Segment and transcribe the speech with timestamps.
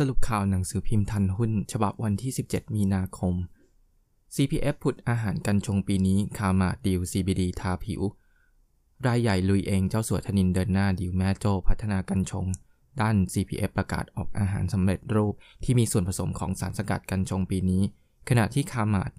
[0.00, 3.34] สรุปข่าวหนังสือพิมพ์ทันหุ้น ฉบับวันที่ 17 มีนาคม
[4.34, 8.02] CPF ผุดอาหารกันชงปีนี้คามาดิว CBD ทาผิว
[9.06, 12.46] รายใหญ่ลุยเองเจ้าสัวธนินเดินหน้าดิวแม่โจพัฒนากันชง
[13.00, 15.34] ด้าน CPF ประกาศออกอาหารสำเร็จรูป
[15.64, 17.82] ที่มีส่วนผสมของสารสกัดกันชงปีนี้
[18.28, 19.10] ขณะที่คามาด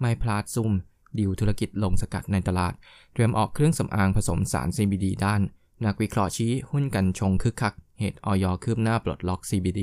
[0.00, 0.72] ไม่พลาดซุ่ม
[1.18, 2.74] ดิวธุรกิจลงสกัดในตลาด
[3.12, 5.40] เตรียมออกเครื่องสำอางผสมสาร CBD ด้าน
[5.84, 9.82] นักวิเคราะห์ชี้หุ้นกันชงคึกคัก เหตุออยคืบหน้าปลดล็อก CBD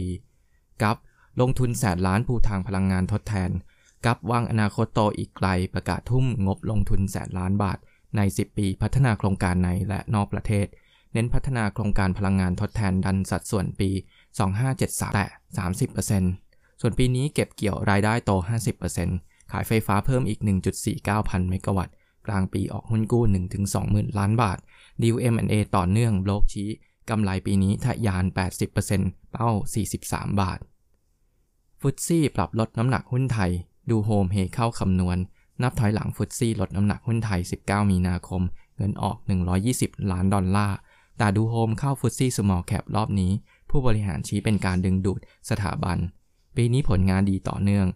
[0.83, 0.95] กับ
[1.41, 3.51] ลงทุนแสนล้านปูทางพลังงานทดแทน
[4.05, 7.77] กับวางอนาคตโตอีกไกลประกาศทุ่มงบลงทุนแสนล้านบาท
[8.17, 10.67] ใน 10 ปีพัฒนาโครงการในและนอกประเทศ
[11.13, 13.89] เน้นพัฒนาโครงการพลังงานทดแทนดันสัดส่วนปี
[14.53, 15.25] 2573แต่
[16.27, 18.31] 30%ส่วนปีนี้เก็บเกี่ยวรายได้โต
[18.91, 20.39] 50%ขายไฟฟ้าเพิ่มอีก
[20.85, 21.95] 1.49 พันเมกะวัตต์
[22.27, 23.23] กลางปีออกหุ้นกู้
[23.57, 24.57] 1-2หมื่นล้านบาท
[25.03, 26.69] ดีล M&A ต่อเนื่องโลกชี้
[27.09, 28.25] กำไรปีนี้ทะยาน
[28.77, 29.49] 80%เป้า
[29.93, 30.59] 43 บาท
[31.83, 33.51] FTSE ปรับลดน้ำหนักหุ้นไทย
[33.89, 35.17] ดูโฮมเฮเข้าคำนวณ
[35.63, 38.41] นับถอยหลัง FTSE ลดน้ำหนักหุ้นไทย 19 มีนาคม
[38.77, 39.17] เงินออก
[39.63, 40.77] 120 ล้านดอลลาร์
[41.17, 43.31] แต่ดูโฮมเข้า FTSE small cap รอบนี้
[43.69, 45.19] ผู้บริหารชี้เป็นการดึงดูด
[45.49, 45.97] สถาบัน
[46.55, 47.87] ปีนี้ผลงานดีต่อเนื่อง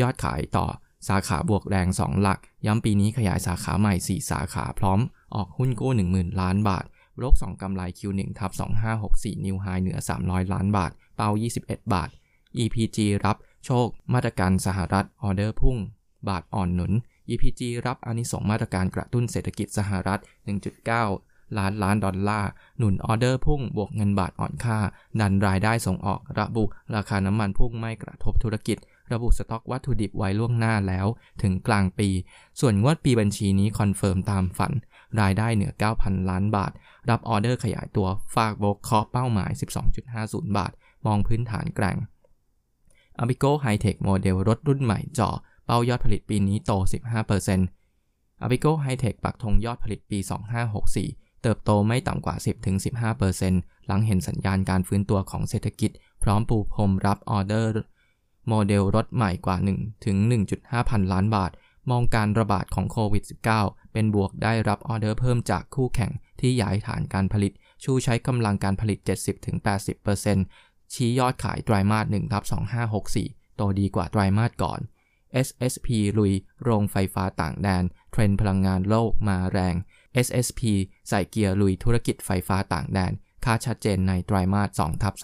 [0.00, 0.66] ยอดขายต่อ
[1.08, 5.00] สาขาบวกแรง 2 หลัก ย้ำปีนี้ขยายสาขาใหม่ 4 สาขาพร้อม
[5.34, 6.84] ออกหุ้นกู้ 10,000 ล้านบาท
[7.18, 8.50] โลก2กำไร Q1 ทับ
[8.98, 11.30] 2564 นิวไฮเหนือ 300 ล้านบาท เป้า
[11.62, 12.10] 21 บาท
[12.58, 15.76] EPG รับโชคมาตรการสหรัฐออเดอร์พุ่ง
[16.28, 16.92] บาทอ่อนหนุน
[17.28, 20.20] EPG รับอานิสงมาตรการกระตุ้นเศรษฐกิจสหรัฐ
[20.88, 24.78] 1.9 ล้านล้านดอลลาร์ หนุนออเดอร์พุ่ง บวกเงินบาทอ่อนค่า
[25.20, 28.78] ดันรายได้ส่งออก ระบุราคาน้ำมันพุ่งไม่กระทบธุรกิจ
[29.12, 31.06] ระบุสต็อกวัตถุดิบไว้ล่วงหน้าแล้ว
[31.42, 32.08] ถึงกลางปี
[32.60, 34.72] ส่วนงวดปีบัญชีนี้ confirm ตามฝัน
[35.20, 36.72] รายได้เหนือ 9,000 ล้านบาท
[37.10, 39.50] รับออเดอร์ขยายตัว ฟากโบรกเคาะเป้าหมาย
[40.04, 40.72] 12.50 บาท
[41.06, 41.96] มองพื้นฐานแกร่ง
[43.22, 45.34] a b i g o High-Tech โมเดลรถรุ่นใหม่เจาะ
[45.66, 46.72] เป้ายอดผลิตปีนี้โต
[47.42, 50.18] 15% a b i g o High-Tech ปักธงยอดผลิตปี
[50.80, 52.36] 2564 เติบโตไม่ต่ำกว่า
[53.10, 55.90] 10-15%หลังเห็นสัญญาณการฟื้นตัวของเศรษฐกิจ
[56.22, 57.72] พร้อมปูพรมรับออเดอร์
[58.48, 59.56] โมเดลรถใหม่กว่า
[60.22, 61.50] 1-1.5 พันล้านบาท
[61.90, 63.24] มองการระบาดของโควิด
[63.58, 67.52] -19 เป็นบวกได้รับออเดอร์เพิ่มจากคู่แข่งที่ย้ายฐานการผลิต
[67.84, 68.98] ชูใช้กำลังการผลิต
[69.66, 72.42] 70-80% ชี้ยอดขายไตรามาส1ทับ
[73.00, 74.80] 2564 โตดีกว่าไตรามาสก่อน
[75.46, 75.88] SSP
[76.18, 76.32] ลุย
[76.62, 79.74] โรงไฟฟ้าต่างแดน เทรนด์พลังงานโลกมาแรง
[80.26, 80.60] SSP
[81.08, 83.12] ใส่เกียร์ลุยธุรกิจไฟฟ้าต่างแดน
[83.44, 85.14] คาดชัดเจนในไตรมาส2ทับ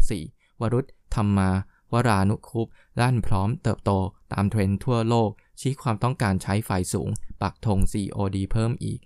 [0.00, 1.50] 2564 วรุตม์ ธรรมา
[1.92, 2.66] วรานุคุปต์
[3.00, 3.90] ด้านพร้อมเติบโต
[4.32, 5.30] ตามเทรนด์ทั่วโลก
[5.60, 7.08] ชี้ความต้องการใช้ไฟสูง
[7.42, 8.98] ปักธง COD เพิ่มอีก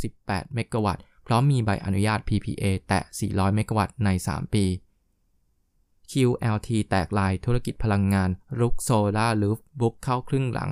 [0.00, 4.64] 68 เมกะวัตต์ พร้อมมีใบอนุญาต PPA แตะ 400 เมกะวัตต์ใน 3 ปี
[6.10, 10.70] QLT แตกลายธุรกิจพลังงาน รุก solar roof book เข้าครึ่งหลัง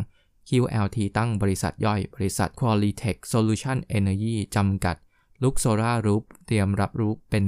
[0.48, 4.96] QLT ตั้งบริษัทย่อย บริษัท Qualitech Solution Energy จำกัด
[5.42, 7.44] รุก solar roof เตรียมรับรู้เป็น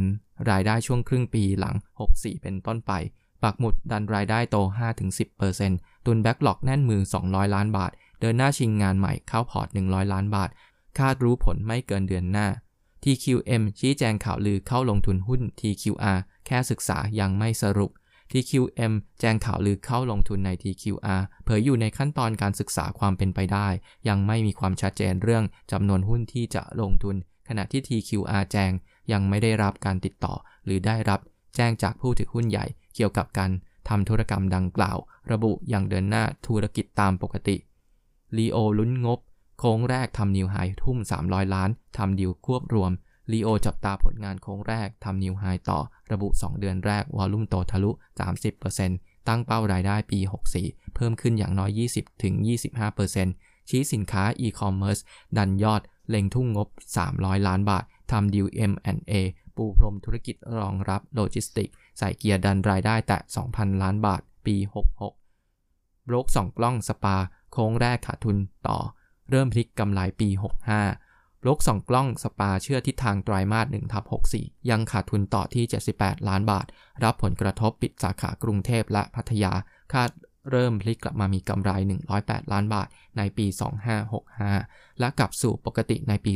[0.51, 1.75] รายได้ช่วงครึ่งปีหลัง
[2.09, 2.93] 64 เป็นต้นไป
[3.43, 4.57] ปักหมุดดันรายได้โต
[5.31, 10.51] 5-10%ตุน backlog แน่นมือ 200 ล้านบาท เดินหน้าชิงงานใหม่เข้าพอร์ต 100 ล้านบาท
[10.99, 12.49] คาดรู้ผลไม่เกินเดือนหน้า
[13.03, 17.91] TQM ชี้แจงข่าวลือเข้าลงทุนหุ้น TQR แค่ศึกษายังไม่สรุป
[18.33, 23.69] TQM แจ้งข่าวลือเข้าลงทุนใน TQR เผยอยู่ในขั้นตอนการศึกษาความเป็นไปได้
[24.09, 27.17] ยังไม่มีความชัดเจนเรื่องจำนวนหุ้นที่จะลงทุน
[27.49, 28.73] ขณะที่ TQR แจ้ง
[29.13, 30.35] ยังไม่ได้รับการติดต่อ
[30.65, 31.21] หรือได้รับ
[31.57, 33.51] แจ้งจากผู้ถือหุ้นใหญ่เกี่ยวกับการ
[33.89, 34.99] ทำธุรกรรมดังกล่าว
[35.33, 37.57] ระบุอยังเดินหน้าธุรกิจตามปกติ
[38.37, 39.19] ลีโอลุ้นงบ
[39.59, 42.93] โค้งแรกทำ new high ทุ่ม 300 ล้านทำดีลควบรวม
[43.33, 45.79] ลีโอจับตาผลงานโค้งแรกทำ new high ต่อ
[46.13, 47.91] ระบุ 2 เดือนแรก volume โตทะลุ
[48.59, 50.19] 30%ตั้งเป้ารายได้ปี
[50.57, 51.71] 64 เพิ่มขึ้นอย่างน้อย
[52.51, 54.99] 20-25%ชี้สินค้าอีคอมเมิร์ซ
[55.37, 56.69] ดันยอด เล็งทุ่มงบ
[57.07, 59.13] 300 ล้านบาททำดิว M&A
[59.57, 61.69] ปูพรมธุรกิจรองรับโลจิสติกส์
[61.99, 63.19] ใส่เกียร์ดันรายได้แตะ
[63.51, 64.57] 2,000 ล้านบาท ปี
[65.31, 67.17] 66โบรกสองกล้องสปา
[67.53, 68.37] โค้งแรกขาดทุน
[68.69, 68.79] ต่อ
[69.31, 70.29] เริ่มพลิกกำไรปี
[70.73, 71.10] 65
[71.45, 74.05] โลกสองกล้องสปาเชื่อทิศทางไตรามาส1ทับ
[74.37, 75.65] 64 ยังขาดทุนต่อที่
[75.97, 76.67] 78 ล้านบาท
[77.05, 79.53] รับผลกระทบปิดสาขากรุงเทพและพัทยา
[79.93, 80.11] คาด
[80.51, 81.71] เริ่มพลิกกลับมามีกำไร
[82.13, 83.47] 108 ล้านบาทในปี
[84.23, 86.33] 2565 และกลับสู่ปกติในปี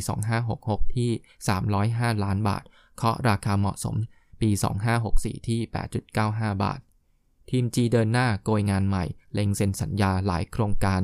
[0.46, 1.10] 2566 ที่
[1.70, 2.62] 305 ล้านบาท
[2.96, 3.96] เคาะราคาเหมาะสม
[4.40, 4.50] ปี
[4.98, 5.60] 2564 ที่
[6.12, 6.80] 8.95 บาท
[7.50, 11.00] ทีม G เดินหน้าโกยงานใหม่ เล็งเซ็นสัญญาหลายโครงการ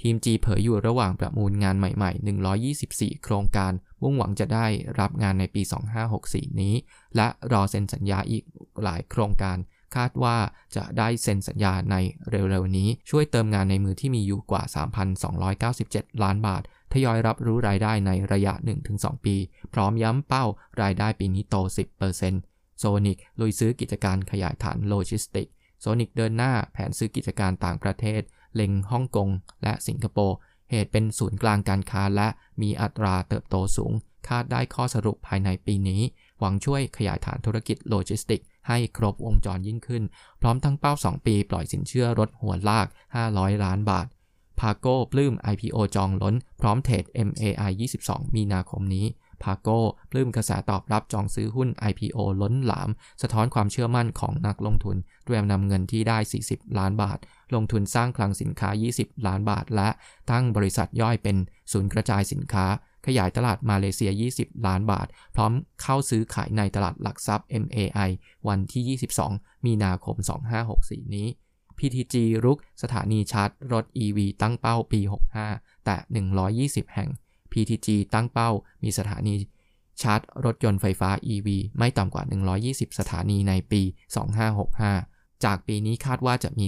[0.00, 2.26] ทีม G เผยอยู่ระหว่างประมูลงานใหม่ ๆ
[2.68, 3.72] 124 โครงการ
[4.02, 4.66] มุ่งหวังจะได้
[5.00, 5.62] รับงานในปี
[6.10, 6.74] 2564 นี้
[7.16, 8.44] และรอเซ็นสัญญาอีก
[8.82, 9.58] หลายโครงการ
[9.96, 10.36] คาดว่า
[10.76, 11.96] จะได้เซ็นสัญญาใน
[12.30, 14.62] เร็วๆ นี้ ช่วยเติมงานในมือที่มีอยู่กว่า
[15.42, 16.62] 3,297 ล้านบาท
[16.92, 18.52] ทยอยรับรู้รายได้ในระยะ
[18.90, 19.36] 1-2 ปี
[19.74, 20.44] พร้อมย้ำเป้า
[20.82, 21.56] รายได้ปีนี้โต
[22.18, 25.48] 10%โซนิกลุยซื้อกิจการขยายฐานโลจิสติกส์
[25.80, 28.22] โซนิกเดินหน้าแผนซื้อกิจการต่างประเทศ
[28.54, 29.28] เล็งฮ่องกง
[29.62, 30.36] และสิงคโปร์
[30.70, 32.28] เหตุเป็นศูนย์กลางการค้าและ
[32.62, 33.92] มีอัตราเติบโตสูง
[34.28, 36.02] คาดได้ข้อสรุปภายในปีนี้
[36.38, 40.02] หวังช่วยขยายฐานธุรกิจโลจิสติกส์ ให้ครบวงจรยิ่งขึ้น
[40.40, 42.86] พร้อมทั้งเป้า 2 ปีปล่อยสินเชื่อรถหัวลาก
[43.24, 44.06] 500 ล้านบาท
[44.60, 47.70] พาโก้ปลื้ม IPO จองล้น พร้อมเทรด MAI
[48.02, 49.06] 22 มีนาคมนี้
[49.42, 49.80] พาโก้
[50.10, 52.88] ปลื้มกระแสตอบรับจองซื้อหุ้น IPO ล้นหลาม
[53.22, 54.96] สะท้อนความเชื่อมั่นของนักลงทุน
[55.28, 57.18] เตรียมนำเงินที่ได้ 40 ล้านบาท
[57.54, 59.88] ลงทุนสร้างคลังสินค้า 20 ล้านบาท และ
[60.30, 61.36] ตั้งบริษัทย่อยเป็น
[61.72, 62.66] ศูนย์กระจายสินค้า
[63.06, 65.52] ขยายตลาดมาเลเซีย 20 ล้านบาท พร้อม
[65.82, 68.10] เข้าซื้อขายในตลาดหลักทรัพย์ MAI
[68.48, 70.16] วันที่ 22 มีนาคม
[70.66, 71.28] 2564 นี้
[71.78, 72.14] PTG
[72.44, 75.00] รุกสถานีชาร์จรถ EV ตั้งเป้าปี
[75.44, 75.96] 65 แต่
[76.84, 77.08] 120 แห่ง
[77.52, 78.50] PTG ตั้งเป้า
[78.82, 79.34] มีสถานี
[80.02, 81.48] ชาร์จรถยนต์ไฟฟ้า EV
[81.78, 82.22] ไม่ต่ำกว่า
[82.60, 83.82] 120 สถานีในปี
[84.56, 86.66] 2565 จากปีนี้คาดว่าจะมี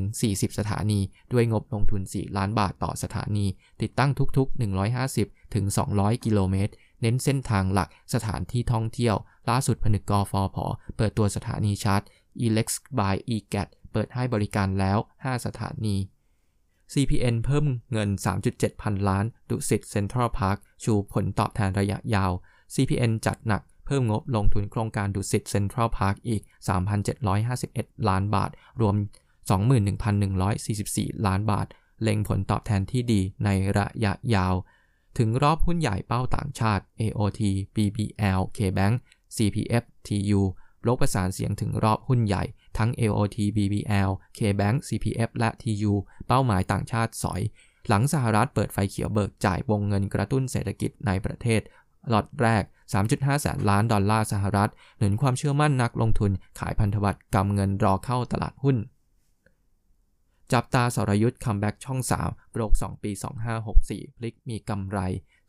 [0.00, 1.00] 30-40 สถานี
[1.32, 3.46] ด้วยงบลงทุน 4 ล้านบาทต่อสถานี
[3.82, 4.60] ติดตั้งทุกๆ
[5.36, 9.16] 150-200 กิโลเมตร เน้นเส้นทางหลักสถานที่ท่องเที่ยว
[9.50, 10.56] ล่าสุดผนึกกฟผ.
[10.96, 12.02] เปิดตัวสถานีชาร์จ
[12.44, 12.68] EleX
[12.98, 15.96] by EGAT เปิดให้บริการแล้ว 5 สถานี
[16.92, 18.08] CPN เพิ่มเงิน
[18.46, 22.32] 3.7 พันล้านดุสิตเซ็นทรัลพาร์คชูผลตอบแทนระยะยาว
[22.74, 26.42] CPN จัดหนัก เพิ่มงบลงทุนโครงการดุสิตเซ็นทรัลพาร์คอีก
[27.20, 28.50] 3,751 ล้านบาท
[28.80, 28.96] รวม
[29.90, 31.66] 21,144 ล้านบาท
[32.02, 33.48] เล็งผลตอบแทนที่ดีใน
[33.78, 34.54] ระยะยาว
[35.18, 37.42] ถึงรอบหุ้นใหญ่เป้าต่างชาติ AOT
[37.76, 38.94] BBL KBank
[39.36, 40.40] CPF TU
[40.86, 42.44] ลกประสานเสียงถึงรอบหุ้นใหญ่
[42.78, 45.92] ทั้ง AOT BBL KBank CPF และ TU
[46.28, 47.42] เป้าหมายต่างชาติสอย
[47.88, 51.60] หลังสหรัฐเปิดไฟเขียวเบิกจ่ายวงเงินกระตุ้นเศรษฐกิจในประเทศ
[52.12, 58.76] ล็อตแรก 3.5 แสนล้านดอลลาร์สหรัฐ หนุนความเชื่อมั่นนักลงทุนขายพันธบัตรกำเงินรอเข้าตลาดหุ้น
[60.52, 63.10] จับตาสรยุทธ comeback ช่อง3โบรก 2 ปี
[63.64, 64.98] 2564 พลิกมีกำไร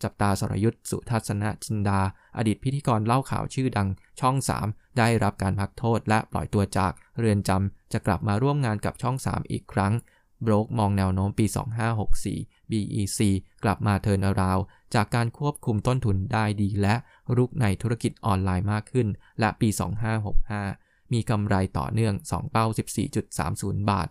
[0.04, 2.02] จับตาสรยุทธสุทัศนะจินดา
[2.38, 3.90] อดีตพิธีกรเล่าข่าวชื่อดัง
[4.20, 4.36] ช่อง
[4.68, 9.94] 3 ได้รับการพักโทษและปล่อยตัวจากเรือนจำจะกลับมาร่วมงานกับช่อง 3 อีกครั้ง
[10.42, 11.46] โบรกมองแนวโน้มปี
[12.26, 13.20] 2564 BEC
[13.64, 14.60] กลับมา turnaround
[14.96, 16.96] จากการควบคุมต้นทุนได้ดีและ
[17.38, 19.08] รุกในธุรกิจออนไลน์มากขึ้น
[19.40, 19.70] และปี
[20.46, 22.66] 2565 มีกำไรต่อเนื่อง 2 เป้า
[23.28, 24.08] 14.30 บาท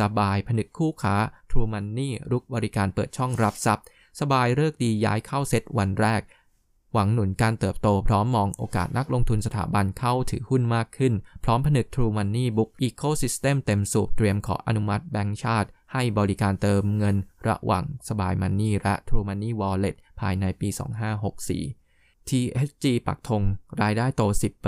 [0.00, 1.16] สบายผนึกคู่ค้า
[1.50, 3.86] True Money รุกบริการเปิดช่องรับทรัพย์
[4.20, 6.22] สบายเลิกดีย้ายเข้าเซตวันแรก
[6.92, 11.14] หวังหนุนการเติบโตพร้อมมองโอกาสนักลงทุนสถาบันเข้าถือหุ้นมากขึ้น
[11.44, 17.16] พร้อมผนึก True Money Book Ecosystem เต็มสูบเตรียมขออนุมัติแบงก์ชาติ ให้บริการเติมเงิน
[17.48, 20.68] ระหว่างสบาย Money และ True Money Wallet ภายในปี
[21.48, 23.42] 2564 THG ปักธง
[23.82, 24.22] รายได้โต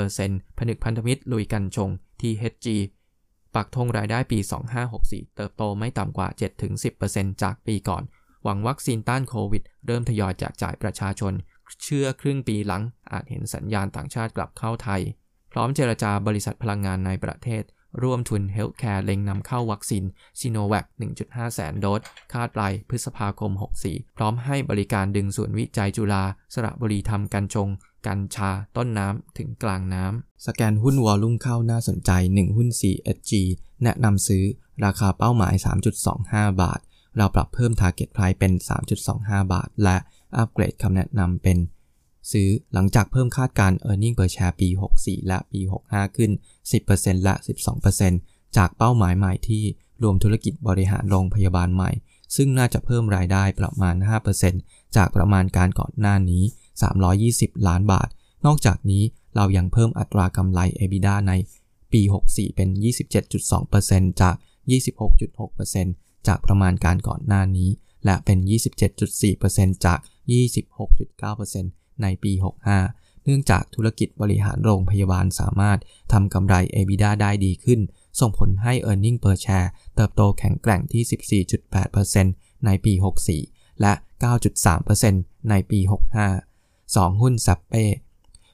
[0.06, 1.90] 10%ผนึกพันธมิตรลุยกัญชง
[2.20, 2.66] THG
[3.54, 4.38] ปักธงรายได้ปี
[4.86, 6.28] 2564 เติบโตไม่ต่ำกว่า
[6.84, 8.02] 7-10%จากปีก่อน
[8.44, 11.32] หวังวัคซีนต้านโควิด เริ่มทยอยแจกจ่ายประชาชน
[11.82, 15.02] เชื่อครึ่งปีหลังอาจเห็นสัญญาณต่างชาติกลับเข้าไทย
[15.52, 17.62] พร้อมเจรจาบริษัทพลังงานในประเทศ
[18.02, 20.04] ร่วมทุน healthcare เล็งนำเข้าวัคซีน
[20.40, 20.84] ซีโนแวค
[21.20, 22.00] 1.5 แสนโดส
[22.32, 23.52] คาดปลายพฤษภาคม
[23.84, 26.24] 64 พร้อมให้บริการดึงส่วนวิจัยจุฬา
[26.54, 27.68] สระบุรีทำกันชง
[28.06, 33.32] กัญชา ต้นน้ำ ถึงกลางน้ำ สแกนหุ้นวอลลุ่มเข้าน่าสนใจ 1 หุ้น 4SG
[33.82, 34.44] แนะนำซื้อ
[34.84, 35.54] ราคาเป้าหมาย
[36.08, 36.80] 3.25 บาท
[37.16, 38.52] เราปรับเพิ่ม Target Price เป็น
[39.02, 39.96] 3.25 บาท และ
[40.36, 41.58] อัปเกรดคำแนะนำเป็น
[42.32, 44.68] ซื้อหลังจากเพิ่มคาดการ e a r n i n g per share ปี
[44.98, 46.30] 64 และปี 65 ขึ้น
[46.72, 47.34] 10%และ
[47.96, 49.64] 12%จากเป้าหมายใหม่ที่
[50.02, 51.90] รวมธุรกิจบริหารโรงพยาบาลใหม่
[52.36, 53.96] ซึ่งน่าจะเพิ่มรายได้ประมาณ
[54.46, 56.42] 5%จากประมาณการก่อนหน้านี้
[57.04, 58.08] 320 ล้านบาท
[58.46, 59.02] นอกจากนี้
[59.36, 61.32] เรายังเพิ่มอัตรากำไร EBITDA ใน
[61.92, 62.68] ปี 64 เป็น
[63.44, 64.34] 27.2%จาก
[65.50, 67.70] 26.6%จากประมาณการก่อนหน้านี้
[68.04, 68.38] และเป็น
[69.12, 69.98] 27.4%จาก
[70.30, 72.32] 26.9% ในปี
[72.78, 75.78] 65 เนื่องจากธุรกิจบริหารโรงพยาบาลสามารถ
[76.12, 77.80] ทำกำไร EBITDA ได้ดีขึ้น
[78.20, 81.42] ส่งผลให้ e a r n i n g per share เติบโตแข็งแกร่งที่
[82.04, 82.92] 14.8%ในปี
[83.36, 83.92] 64 และ
[84.70, 85.80] 9.3%ในปี
[86.46, 87.84] 65 2 หุ้นซับเป้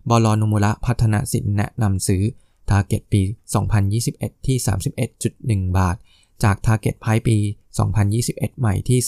[0.09, 2.23] บอลโนมุระพัฒนาสินแนะนำซื้อ
[2.71, 3.23] Target ปี
[3.85, 4.57] 2021 ที่
[5.19, 5.97] 31.1 บาท
[6.43, 7.39] จาก Target Price ปี
[7.99, 8.99] 2021 ใหม่ที่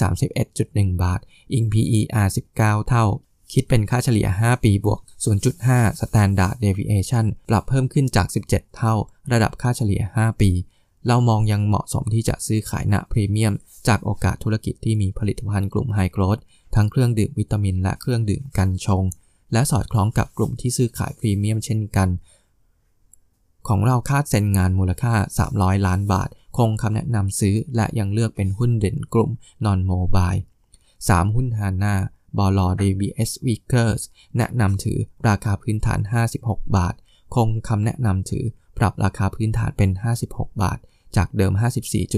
[0.46, 1.20] 31.1 บาท
[1.52, 3.06] อิง PE R 19 เท่า
[3.54, 5.00] คิดเป็นค่าเฉลี่ย 5 ปีบวก
[5.54, 8.94] 0.5 Standard Deviation ปรับเพิ่มขึ้นจาก 17 เท่า
[9.32, 10.50] ระดับค่าเฉลี่ย 5 ปี
[11.06, 13.54] เรามองยังเหมาะสมที่จะซื้อขายณพรีเมียม
[13.88, 16.38] จากโอกาสธุรกิจที่มีผลิตภัณฑ์กลุ่มไฮโกรด
[16.74, 19.04] ทั้งเครื่องดื่มวิตามินและเครื่องดื่มกันชง
[19.52, 22.08] และสอดคล้องกับกลุ่มที่ซื้อขายพรีเมียมเช่นกัน
[23.68, 25.14] ของเราคาดเซ็นงานมูลค่า
[25.50, 29.30] 300 ล้านบาท คงคำแนะนำซื้อและยังเลือกเป็นหุ้นเด่นกลุ่ม
[29.64, 30.32] นอนโมบาย
[30.84, 31.94] 3 หุ้นฮาน่า
[32.38, 34.02] บอล DBS Vickers
[34.36, 34.98] แนะนำถือ
[35.28, 36.00] ราคาพื้นฐาน
[36.36, 36.94] 56 บาท
[37.34, 38.44] คงคำแนะนำถือ
[38.78, 39.90] ปรับราคาพื้นฐานเป็น
[40.26, 40.78] 56 บาท
[41.16, 41.52] จากเดิม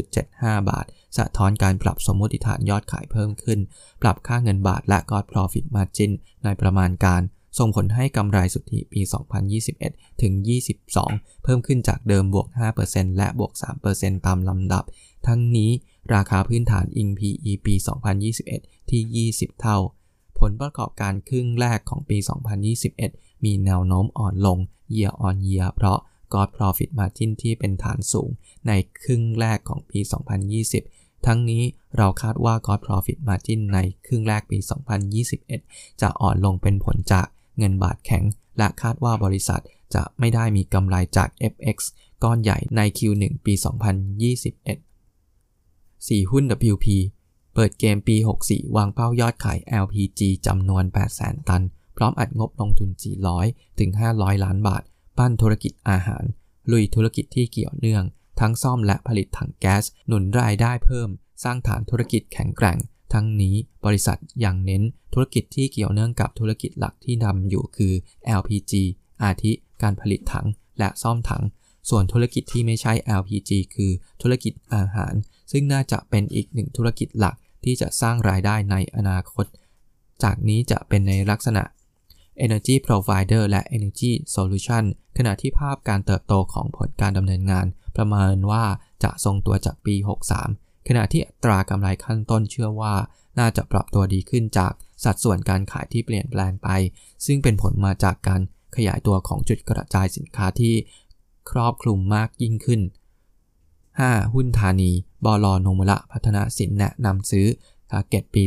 [0.03, 3.61] 54.75 บาท สะท้อนการปรับสมมติฐานยอดขายเพิ่มขึ้น
[4.03, 6.13] ปรับค่าเงินบาทและ God Profit Margin
[6.45, 7.23] ในประมาณการ
[7.59, 9.01] ส่งผลให้กำไรสุทธิปี
[9.63, 10.33] 2021 ถึง
[10.89, 12.49] 22 เพิ่มขึ้นจากเดิมบวก
[12.83, 13.53] 5%และบวก
[13.89, 14.85] 3%ตามลำดับ
[15.27, 15.71] ทั้งนี้
[16.15, 17.75] ราคาพื้นฐานอิง PE ปี
[18.33, 19.79] 2021 ที่ 20 เท่า
[20.41, 22.19] ผลประกอบการครึ่งแรกของปี
[22.81, 24.59] 2021 มีแนวโน้มอ่อนลง
[24.95, 25.99] year on year เพราะ
[26.33, 28.29] God Profit Margin ที่เป็นฐานสูง
[28.67, 30.01] ในครึ่งแรกของปี
[30.65, 31.63] 2020 ทั้งนี้
[31.97, 34.59] เราคาดว่า God Profit Margin ในครึ่งแรกปี
[35.31, 37.27] 2021 จะอ่อนลงเป็นผลจาก
[37.59, 38.25] เงินบาทแข็ง
[38.59, 39.63] และคาดว่าบริษัท
[39.95, 41.77] จะไม่ได้มีกำไรจาก FX
[42.23, 44.77] ก้อนใหญ่ใน Q1 ปี 2021
[46.09, 46.87] 4 หุ้น WP
[47.59, 50.85] เปิดเกมปี 64 วางเป้ายอดขาย LPG จำนวน
[51.17, 51.63] 800,000 ตัน
[51.97, 52.91] พร้อมอัดงบลงทุน
[53.35, 54.83] 400 ถึง 500 ล้านบาท
[55.19, 56.25] ปั้นธุรกิจอาหาร
[56.71, 58.05] ลุยธุรกิจที่เกี่ยวเนื่อง
[58.41, 61.09] ทั้งซ่อมและผลิตถังแก๊ส หนุนรายได้เพิ่ม
[61.45, 62.79] สร้างฐานธุรกิจแข็งแกร่ง
[63.13, 64.83] ทั้งนี้บริษัทยังเน้น
[65.15, 67.93] ธุรกิจที่เกี่ยวเนื่องกับธุรกิจหลักที่นำอยู่คือ
[68.41, 68.73] LPG
[69.23, 70.47] อาทิ การผลิตถัง
[70.79, 71.43] และซ่อมถัง
[71.89, 73.91] ส่วนธุรกิจที่ไม่ใช่ LPG คือ
[74.23, 75.15] ธุรกิจอาหาร
[75.53, 77.37] ซึ่งน่าจะเป็นอีกหนึ่งธุรกิจหลัก
[77.67, 79.47] ที่จะสร้างรายได้ในอนาคต
[80.23, 81.63] จากนี้จะเป็นในลักษณะ
[82.45, 84.85] Energy Provider และ Energy Solution
[85.19, 88.65] ขณะที่ภาพการเติบโตของผลการดำเนินงาน ประเมินว่า
[89.05, 89.95] จะทรงตัวจากปี
[90.43, 92.95] 63 ขณะที่ตรากำไรขั้นต้นเชื่อว่า
[93.39, 94.73] น่าจะปรับตัวดีขึ้นจาก
[95.05, 96.69] สัดส่วนการขายที่เปลี่ยนแปลงไป
[97.27, 98.41] ซึ่งเป็นผลมาจากการ
[98.77, 100.75] ขยายตัวของจุดกระจายสินค้าที่
[101.51, 102.81] ครอบคลุมมากยิ่งขึ้น
[103.57, 104.35] 5.
[104.35, 104.91] หุ้นธานี
[105.27, 107.47] บลโนมุระพัฒนาสินแนะนำซื้อ
[107.91, 108.43] ทาร์เก็ตปี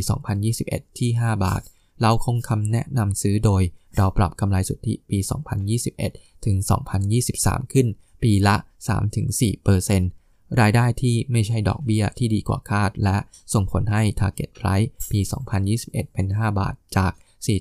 [0.48, 1.62] 2021 ที่ 5 บาท
[2.02, 3.64] เราคงคำแนะนำซื้อโดย
[3.98, 5.18] เราปรับกำไรสุทธิปี
[5.82, 6.56] 2021 ถึง
[7.16, 7.88] 2023 ขึ้น
[8.24, 8.56] ปีละ
[9.78, 13.18] 3-4%รายได้ที่ไม่ใช่ดอกเบี้ยที่ดีกว่าคาด และ
[13.54, 15.20] ส่งผลให้ Target Price ปี
[15.68, 17.12] 2021 เป็น 5 บาทจาก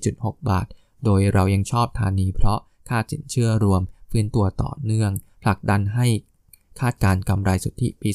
[0.01, 0.67] 4.6 บาท
[1.05, 6.07] โดยเรายังชอบธานีเพราะค่าสินเชื่อรวมฟื้นตัวต่อเนื่องผลักดันให้
[6.81, 8.11] คาดการกำไรสุทธิปี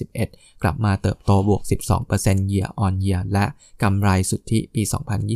[0.00, 1.62] 2021 กลับมาเติบโตบวก
[2.06, 3.44] 12% year on year และ
[3.82, 4.82] กำไรสุทธิปี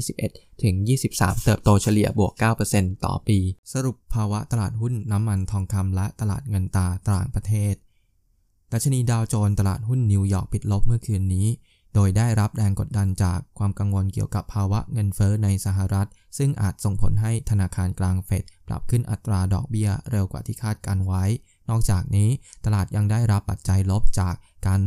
[0.05, 0.75] 2021 ถึง
[1.11, 2.33] 23 เติบโตเฉลี่ยบวก
[2.69, 3.39] 9%ต่อปี
[3.73, 7.75] สรุปภาวะตลาดหุ้นน้ำมันทองคำและตลาดเงินตาต่างประเทศ
[8.73, 11.49] ดัชนีดาวโจนส์ตลาดหุ้นนิวยอร์กปิดลบเมื่อคืนนี้
[11.95, 21.25] โดยได้รับแรงกดดันจากความกังวลเกี่ยวกับภาวะเงินเฟอ้อในสหรัฐ ซึ่งอาจส่งผลให้ธนาคารกลางเฟดปรับขึ้นอัตราดอกเบี้ยเร็วกว่าที่คาดการไว้
[21.71, 22.29] นอกจากนี้
[22.65, 24.35] ตลาดยังได้รับปัจจัยลบจาก
[24.67, 24.81] การ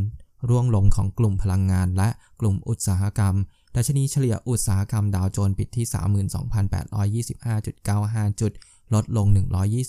[0.49, 3.35] ร่วงลงของกลุ่มพลังงาน และกลุ่มอุตสาหกรรม
[3.75, 5.85] ดัชนีเฉลี่ยอุตสาหกรรมดาวโจนส์ปิดที่
[8.31, 8.51] 32,825.95 จุด
[8.93, 9.27] ลดลง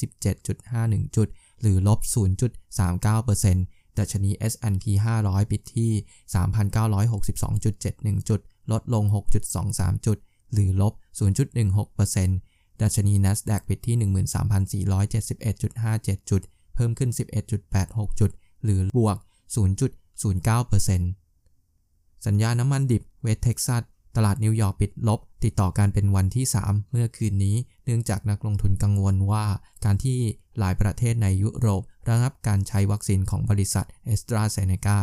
[0.07, 1.29] 127.51 จุด
[1.61, 1.99] หรือลบ
[2.79, 4.85] 0.39%ดัชนี S&P
[5.23, 5.93] 500 ปิดที่
[6.35, 8.41] 3,962.71 จุด
[8.73, 9.05] ลดลง
[9.55, 10.19] 6.23 จุด
[10.53, 10.93] หรือลบ
[11.87, 13.97] 0.16%ดัชนี NASDAQ ปิดที่
[14.85, 16.43] 13,471.57 จุด
[16.77, 17.11] เพิ่มขึ้น
[17.65, 18.31] 11.86 จุด
[18.65, 19.17] หรือบวก
[21.17, 23.83] 0.09%สัญญาน้ำมันดิบเวสเท็กซัส
[24.17, 29.45] ตลาดนิวยอร์กปิดลบ ติดต่อกันเป็นวันที่ 3 เมื่อคืนนี้ เนื่องจากนักลงทุนกังวลว่า
[29.85, 30.19] การที่
[30.59, 34.99] หลายประเทศในยุโรประงับการใช้วัคซีนของบริษัทแอสตราเซเนกา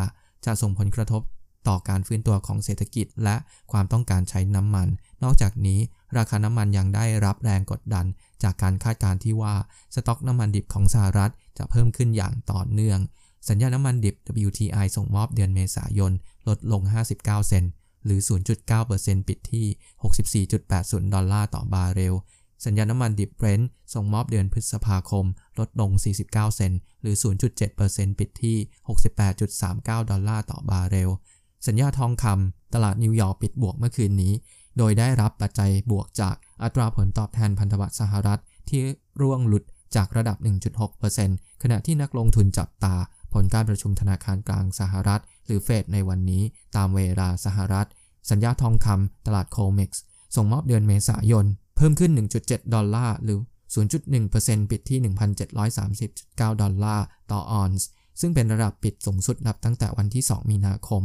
[0.46, 1.22] จะส่งผลกระทบ
[1.68, 3.36] ต่อการฟื้นตัวของเศรษฐกิจและ
[3.72, 4.88] ความต้องการใช้น้ำมัน
[5.24, 5.80] นอกจากนี้
[6.18, 8.06] ราคาน้ำมันยังได้รับแรงกดดัน
[8.44, 9.53] จากการคาดการณ์ที่ว่า
[9.96, 13.00] สต็อกน้ำมันดิบของสหรัฐ จะเพิ่มขึ้นอย่างต่อเนื่อง
[13.50, 16.13] สัญญาน้ำมันดิบ WTI ส่งมอบเดือนเมษายน
[16.48, 16.81] ลดลง
[17.15, 17.72] 59 เซนต์
[18.05, 18.19] หรือ
[18.74, 22.15] 0.9%ปิดที่ 64.80 ดอลลาร์ต่อบาร์เรล
[22.65, 25.25] สัญญาน้ำมันดิบเบรนท์ส่งมอบเดือนพฤษภาคม
[25.60, 25.91] ลดลง
[26.25, 27.15] 49 เซนต์หรือ
[27.67, 28.57] 0.7%ปิดที่
[29.39, 31.10] 68.39 ดอลลาร์ต่อบาร์เรล
[31.67, 34.33] สัญญาทองคำตลาดนิวยอร์กปิดบวกเมื่อคืนนี้
[34.77, 38.81] โดยได้รับปัจจัยบวกจากอัตราผลตอบแทนพันธบัตรสหรัฐที่
[39.22, 39.63] ร่วงหลุด
[39.95, 40.38] จากระดับ
[41.00, 42.95] 1.6%ขณะที่นักลงทุนจับตา
[43.33, 46.43] ผลการประชุมธนาคารกลางสหรัฐ หรือเฟดในวันนี้
[46.75, 47.88] ตามเวลาสหรัฐ
[48.29, 50.03] สัญญาทองคำตลาดโคเม็กซ์
[50.35, 51.45] ส่งมอบเดือนเมษายน
[51.75, 52.12] เพิ่มขึ้น
[52.43, 53.39] 1.7 ดอลลาร์ หรือ
[54.03, 55.00] 0.1%ปิดที่
[55.79, 57.88] 1,730.9 ดอลลาร์ต่อออนซ์
[58.19, 61.01] ซึ่งเป็นระดับปิดสูงสุดนับตั้งแต่วันที่ 2 มีนาคม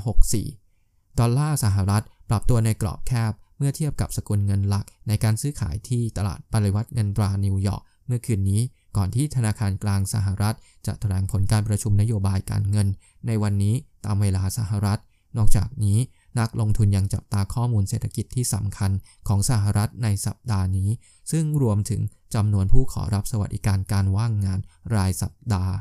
[0.00, 8.60] 2564 ดอลลาร์สหรัฐ ปรับตัวในกรอบแคบเมื่อเทียบกับสกุลเงินหลักในการซื้อขายที่ตลาดปริวัติเงินตรานิวยอร์ก เมื่อคืนนี้
[8.96, 10.56] ก่อนที่ธนาคารกลางสหรัฐ
[10.86, 12.88] จะแถลงผลการประชุมนโยบายการเงิน
[13.26, 15.00] ในวันนี้ตามเวลาสหรัฐ
[15.36, 15.98] นอกจากนี้
[16.40, 18.90] นักลงทุนยังจับตาข้อมูลเศรษฐกิจที่สำคัญ
[19.28, 20.88] ของสหรัฐในสัปดาห์นี้
[21.32, 22.00] ซึ่งรวมถึง
[22.34, 24.58] จำนวนผู้ขอรับสวัสดิการการว่างงาน
[24.94, 25.74] รายสัปดาห์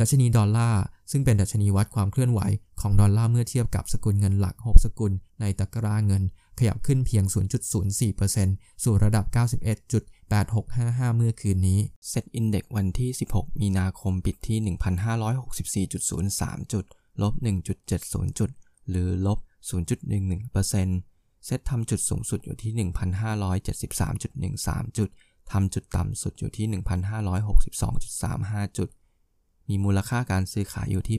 [0.00, 2.40] ดัชนีดอลลาร์ซึ่งเป็นดัชนีวัดความเคลื่อนไหว
[2.80, 6.22] ของดอลลาร์เมื่อเทียบกับสกุลเงินหลัก 6 สกุลในตะกร้าเงิน
[6.58, 7.24] ขยับขึ้นเพียง
[8.04, 9.24] 0.04%สู่ระดับ
[10.00, 11.78] 91.8655 เมื่อคืนนี้
[12.08, 14.58] SET Index วันที่ 16 มีนาคมปิดที่
[15.86, 16.84] 1,564.03 จุด
[17.22, 17.34] ลบ
[17.86, 18.50] 1.70 จุด
[18.88, 19.38] หรือลบ
[19.70, 25.08] 0.11%เซ็ตทำจุดสูงสุดอยู่ที่ 1,573.13 จุด
[25.52, 26.66] ทำจุดต่ำสุดอยู่ที่
[28.66, 28.88] 1,562.35 จุด
[29.68, 31.18] มีมูลค่าการซื้อขายอยู่ที่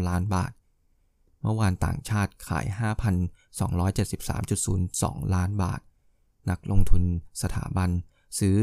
[0.00, 0.52] 88,299 ล้านบาท
[1.44, 2.66] เมื่อวานต่างชาติขาย
[3.60, 5.80] 5,273.02 ล้านบาท
[6.50, 7.02] นักลงทุน
[7.42, 7.90] สถาบัน
[8.38, 8.56] ซื้อ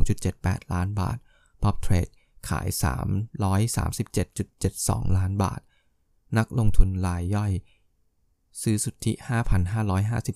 [0.00, 1.16] 52.78 ล้านบาท
[1.62, 2.12] Pop Trade
[2.48, 2.68] ขาย
[3.92, 5.60] 337.72 ล้านบาท
[6.38, 7.52] นักลงทุนรายย่อย
[8.62, 9.12] ซื้อสุทธิ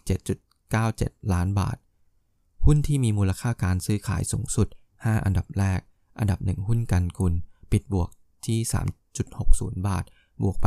[0.00, 1.76] 5,557.97 ล้านบาท
[2.64, 5.80] หุ้นที่มีมูลค่าการซื้อขายสูงสุด 5 อันดับแรก
[6.18, 7.34] อันดับ 1 หุ้นกันกุล
[7.72, 8.10] ปิดบวก
[8.46, 8.58] ที่
[9.22, 10.04] 3.60 บาท
[10.42, 10.66] บวกไป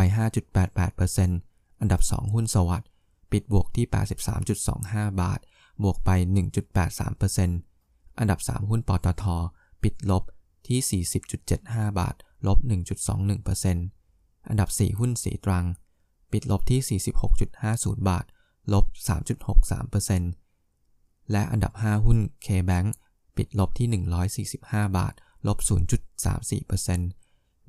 [0.70, 2.88] 5.88%อันดับ 2 หุ้นสวัสด์
[3.32, 3.86] ปิดบวกที่
[4.54, 5.40] 83.25 บาท
[5.84, 6.10] บวกไป
[6.96, 9.24] 1.83%อันดับ 3 หุ้นปตท
[9.84, 10.24] ปิดลบ
[10.68, 11.04] ที่
[11.48, 12.16] 40.75 บาท
[12.48, 12.58] ลบ
[13.34, 15.66] 1.21%อันดับ 4 หุ้นสีตรัง
[16.32, 17.00] ปิดลบที่
[17.44, 18.26] 46.50 บาท
[18.74, 18.86] ลบ
[20.48, 22.88] 3.63%และอันดับ 5 หุ้น K-Bank
[23.38, 23.88] ปิดลบที่
[24.48, 25.14] 145 บาท
[25.48, 27.23] ลบ 0.34%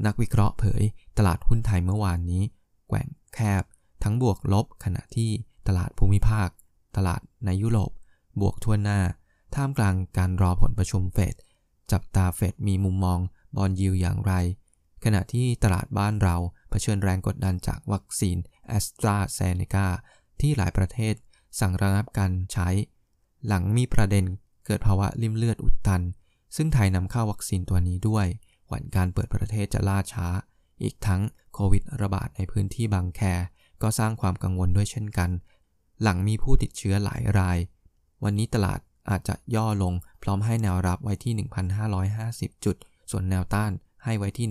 [0.06, 0.82] นักวิเคราะห์เผย
[1.18, 2.42] ตลาดหุ้นไทยเมื่อวานนี้
[2.88, 3.62] แกว่งแคบ
[4.02, 5.30] ทั้งบวกลบขณะที่
[5.68, 6.48] ตลาดภูมิภาค
[6.96, 7.90] ตลาดในยุโรป
[8.40, 9.00] บวกทั่วหน้า
[9.54, 11.34] ท่ามกลางการรอผลประชุมเฟด
[11.92, 13.18] จับตาเฟดมีมุมมอง
[13.56, 14.32] bond yield อย่างไร
[15.04, 16.36] ขณะที่ตลาดบ้านเรา
[16.70, 19.86] เผชิญแรงกดดันจากวัคซีนแอสตราเซเนกา
[20.40, 21.14] ที่หลายประเทศ
[21.60, 22.68] สั่งระงับการใช้
[23.46, 24.24] หลังมีประเด็น
[24.66, 26.02] เกิดภาวะลิ่มเลือดอุดตัน
[26.56, 28.26] ซึ่งไทยนำเข้าวัคซีนตัวนี้ด้วย
[28.74, 30.26] หวั่นการเปิดประเทศจะล่าช้า
[30.82, 31.22] อีกทั้ง
[31.54, 33.20] โควิดระบาดในพื้นที่บางแค
[33.82, 35.30] ก็สร้างความกังวลด้วยเช่นกัน
[36.02, 37.58] หลังมีผู้ติดเชื้อหลายราย
[38.24, 41.32] วันนี้ตลาดอาจจะย่อลงพร้อมให้แนวรับไว้ที่
[41.98, 42.76] 1,550 จุด
[43.10, 43.72] ส่วนแนวต้าน
[44.04, 44.46] ให้ไว้ที่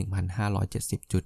[0.54, 1.24] 1,570 จุด